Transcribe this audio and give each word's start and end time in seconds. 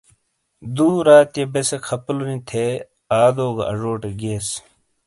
دو 0.75 0.87
راتیئے 1.07 1.43
بیسے 1.53 1.77
خپلو 1.87 2.23
نی 2.29 2.37
تھے 2.49 2.65
آدو 3.23 3.47
گا 3.55 3.63
اجوٹے 3.71 4.11
گیئس۔ 4.19 4.47